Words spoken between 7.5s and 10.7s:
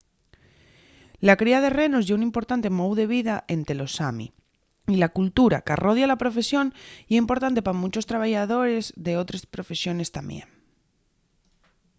pa munchos trabayadores d’otres profesiones tamién